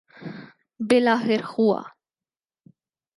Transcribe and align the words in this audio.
بالآخر 0.79 1.41
ہوا۔ 1.51 1.81